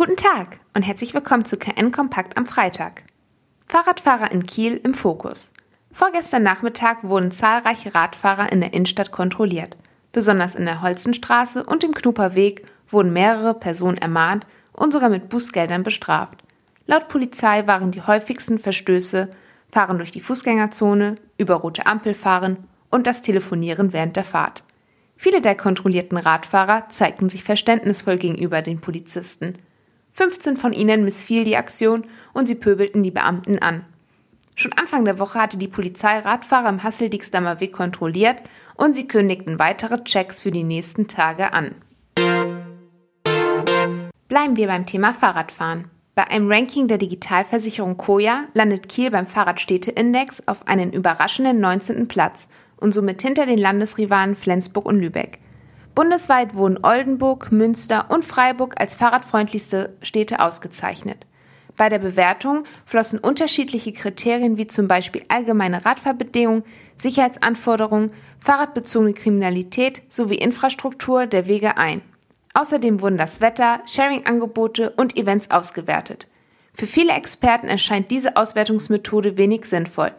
[0.00, 3.02] Guten Tag und herzlich willkommen zu KN Kompakt am Freitag.
[3.66, 5.52] Fahrradfahrer in Kiel im Fokus.
[5.92, 9.76] Vorgestern Nachmittag wurden zahlreiche Radfahrer in der Innenstadt kontrolliert.
[10.10, 15.82] Besonders in der Holzenstraße und im Knuperweg wurden mehrere Personen ermahnt und sogar mit Bußgeldern
[15.82, 16.44] bestraft.
[16.86, 19.28] Laut Polizei waren die häufigsten Verstöße
[19.70, 22.56] Fahren durch die Fußgängerzone, über rote Ampel fahren
[22.90, 24.62] und das Telefonieren während der Fahrt.
[25.16, 29.58] Viele der kontrollierten Radfahrer zeigten sich verständnisvoll gegenüber den Polizisten.
[30.20, 33.86] 15 von ihnen missfiel die Aktion und sie pöbelten die Beamten an.
[34.54, 38.36] Schon Anfang der Woche hatte die Polizei Radfahrer im Hasseldixdamer Weg kontrolliert
[38.74, 41.74] und sie kündigten weitere Checks für die nächsten Tage an.
[44.28, 45.86] Bleiben wir beim Thema Fahrradfahren.
[46.14, 52.08] Bei einem Ranking der Digitalversicherung Koja landet Kiel beim Fahrradstädteindex auf einen überraschenden 19.
[52.08, 55.38] Platz und somit hinter den Landesrivalen Flensburg und Lübeck.
[55.94, 61.26] Bundesweit wurden Oldenburg, Münster und Freiburg als fahrradfreundlichste Städte ausgezeichnet.
[61.76, 66.64] Bei der Bewertung flossen unterschiedliche Kriterien wie zum Beispiel allgemeine Radfahrbedingungen,
[66.96, 72.02] Sicherheitsanforderungen, fahrradbezogene Kriminalität sowie Infrastruktur der Wege ein.
[72.54, 76.26] Außerdem wurden das Wetter, Sharing-Angebote und Events ausgewertet.
[76.74, 80.12] Für viele Experten erscheint diese Auswertungsmethode wenig sinnvoll.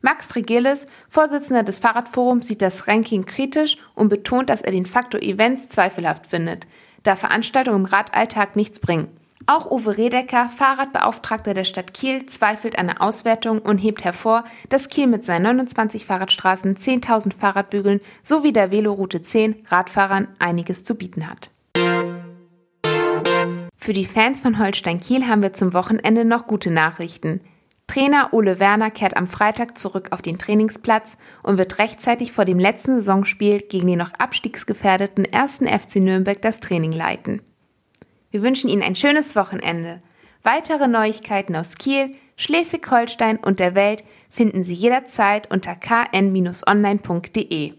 [0.00, 5.20] Max Tregeles, Vorsitzender des Fahrradforums, sieht das Ranking kritisch und betont, dass er den Faktor
[5.20, 6.66] Events zweifelhaft findet,
[7.02, 9.08] da Veranstaltungen im Radalltag nichts bringen.
[9.46, 14.88] Auch Uwe Redecker, Fahrradbeauftragter der Stadt Kiel, zweifelt an der Auswertung und hebt hervor, dass
[14.88, 21.28] Kiel mit seinen 29 Fahrradstraßen, 10.000 Fahrradbügeln sowie der Veloroute 10 Radfahrern einiges zu bieten
[21.28, 21.50] hat.
[23.76, 27.40] Für die Fans von Holstein Kiel haben wir zum Wochenende noch gute Nachrichten.
[27.88, 32.58] Trainer Ole Werner kehrt am Freitag zurück auf den Trainingsplatz und wird rechtzeitig vor dem
[32.60, 35.62] letzten Saisonspiel gegen den noch abstiegsgefährdeten 1.
[35.64, 37.40] FC Nürnberg das Training leiten.
[38.30, 40.02] Wir wünschen Ihnen ein schönes Wochenende.
[40.42, 47.72] Weitere Neuigkeiten aus Kiel, Schleswig-Holstein und der Welt finden Sie jederzeit unter kn-online.de.